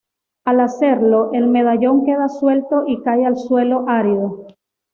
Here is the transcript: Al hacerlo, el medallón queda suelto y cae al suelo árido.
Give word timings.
Al 0.45 0.61
hacerlo, 0.61 1.29
el 1.31 1.45
medallón 1.45 2.03
queda 2.07 2.27
suelto 2.27 2.85
y 2.87 3.03
cae 3.03 3.23
al 3.23 3.37
suelo 3.37 3.85
árido. 3.87 4.47